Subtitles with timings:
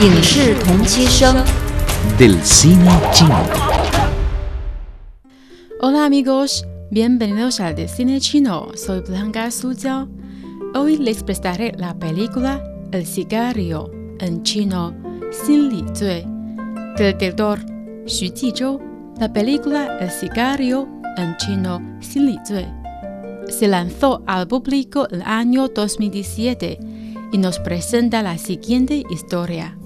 [0.00, 1.44] 影视同期声。
[2.18, 3.36] del cine chino.
[5.80, 8.68] Hola amigos, bienvenidos al de Cine Chino.
[8.74, 10.08] Soy Blanca Suzhou.
[10.74, 12.62] Hoy les prestaré la película
[12.92, 13.90] El cigarrillo,
[14.20, 14.94] en chino,
[15.30, 16.24] Xin Li Zui,
[16.96, 17.58] del director
[18.06, 18.80] Xu Jizhou.
[19.18, 20.88] La película El cigarrillo,
[21.18, 22.66] en chino, Xin Li Zui,
[23.48, 26.78] se lanzó al público el año 2017
[27.32, 29.76] y nos presenta la siguiente historia.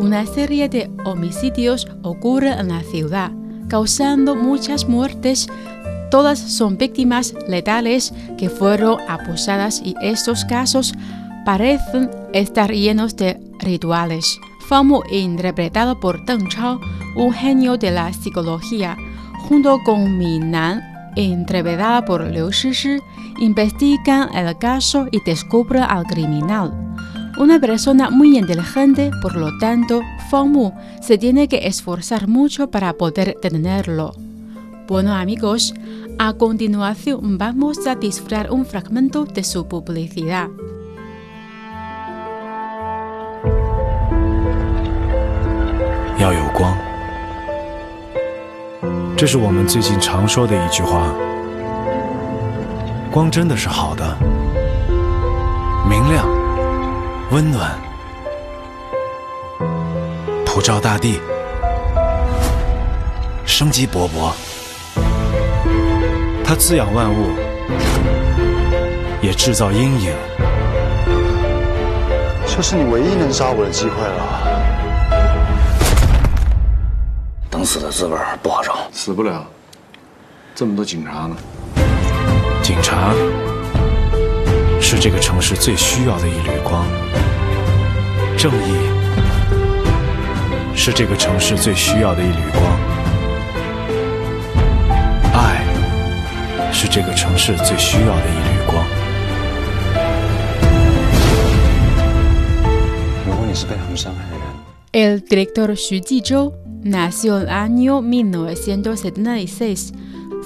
[0.00, 3.32] Una serie de homicidios ocurre en la ciudad,
[3.68, 5.46] causando muchas muertes.
[6.10, 10.94] Todas son víctimas letales que fueron abusadas y estos casos
[11.44, 14.40] parecen estar llenos de rituales.
[14.70, 16.80] Famu, interpretado por Deng Chao,
[17.14, 18.96] un genio de la psicología,
[19.50, 20.80] junto con Min Nan,
[21.14, 22.96] interpretada por Liu Shishi,
[23.38, 26.89] investigan el caso y descubren al criminal.
[27.37, 32.93] Una persona muy inteligente, por lo tanto, Feng Mu se tiene que esforzar mucho para
[32.93, 34.13] poder detenerlo.
[34.87, 35.73] Bueno amigos,
[36.17, 40.49] a continuación vamos a disfrutar un fragmento de su publicidad.
[46.17, 46.73] 要有光，
[49.17, 51.13] 这是我们最近常说的一句话。
[53.11, 54.17] 光真的是好的，
[55.89, 56.25] 明亮、
[57.32, 57.78] 温暖，
[60.44, 61.20] 普照大地，
[63.46, 64.32] 生机勃勃。
[66.44, 67.30] 它滋养万物，
[69.22, 70.12] 也制造阴影。
[72.48, 74.50] 这是你唯一能杀我的机会了。
[77.48, 78.74] 等死的滋味儿不好受。
[78.90, 79.46] 死不了，
[80.52, 81.36] 这么多警察呢。
[82.60, 83.14] 警察
[84.92, 86.84] 是这个城市最需要的一缕光，
[88.36, 88.74] 正义
[90.74, 92.64] 是这个城市最需要的一缕光，
[95.32, 95.62] 爱
[96.72, 98.84] 是这个城市最需要的一缕光。
[103.24, 104.42] 如果你是被他们伤害的人
[104.92, 106.52] ，El director Xu Jizhou
[106.82, 109.92] nació en el año 1976.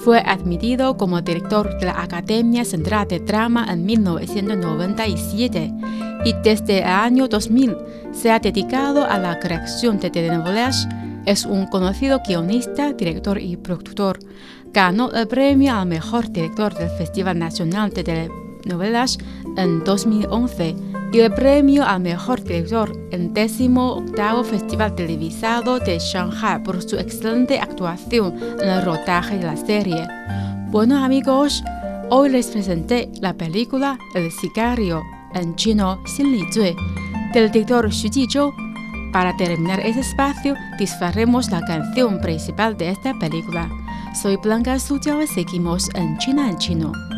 [0.05, 5.73] Fue admitido como director de la Academia Central de Drama en 1997
[6.27, 7.75] y desde el año 2000
[8.13, 10.87] se ha dedicado a la creación de telenovelas.
[11.25, 14.19] Es un conocido guionista, director y productor.
[14.75, 19.17] Ganó el premio al mejor director del Festival Nacional de Telenovelas
[19.57, 20.77] en 2011
[21.15, 27.61] y el premio al mejor director en 18 Festival Televisado de Shanghai por su excelente
[27.61, 30.09] actuación en el rodaje de la serie.
[30.71, 31.63] Bueno amigos,
[32.11, 35.03] hoy les presenté la película El cigarrillo,
[35.35, 36.45] en chino Xin Li
[37.33, 38.53] del director Xu Jizhou.
[39.13, 43.71] Para terminar este espacio, disfrutaremos la canción principal de esta película.
[44.21, 47.14] Soy Blanca Suzhou y seguimos en China en chino.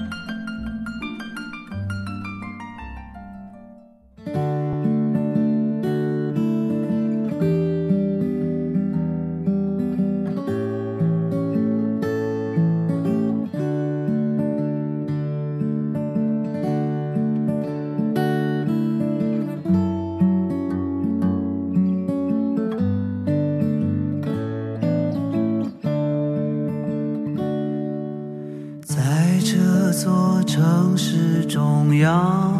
[31.96, 32.52] 中央，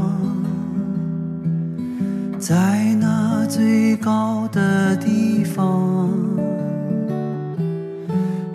[2.38, 6.08] 在那最高的地方，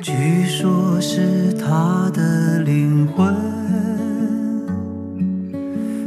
[0.02, 3.36] 据说是他的灵魂，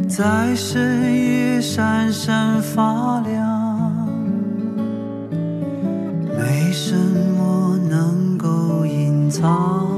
[0.08, 4.08] 在深夜闪闪发亮，
[6.36, 9.93] 没什么能够隐藏。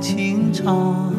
[0.00, 1.12] 情长，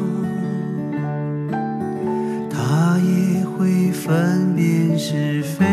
[2.50, 5.66] 他也会分辨是非，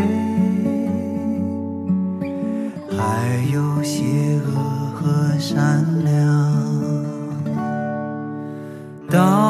[2.91, 4.05] 还有邪
[4.45, 4.53] 恶
[4.95, 6.15] 和善良。
[9.11, 9.48] 当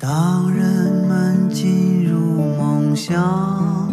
[0.00, 2.18] 当人们进入
[2.56, 3.92] 梦乡，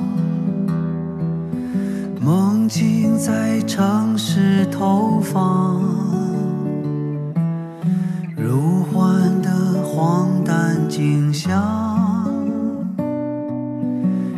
[2.21, 5.81] 梦境在城市投放，
[8.37, 9.49] 如幻的
[9.83, 12.29] 荒诞景象，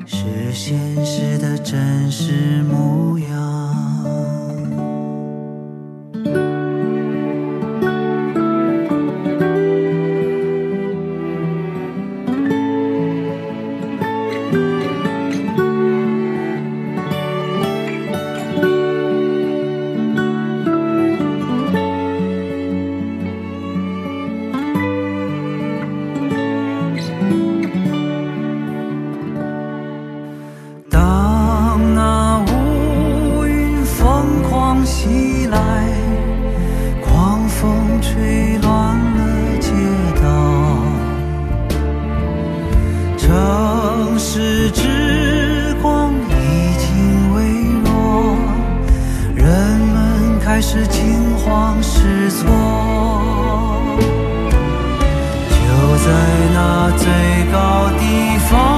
[0.06, 2.57] 是现实的真实。
[50.78, 52.48] 是惊慌失措，
[55.50, 56.12] 就在
[56.54, 57.08] 那最
[57.52, 58.77] 高地方。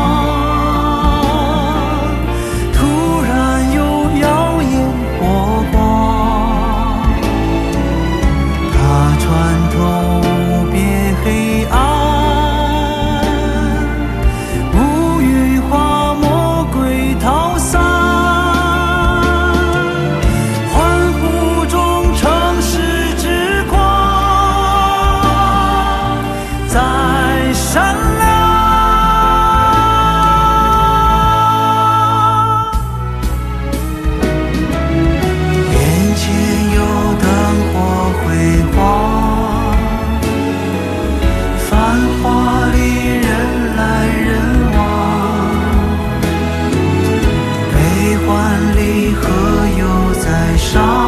[49.21, 50.98] 何又在伤？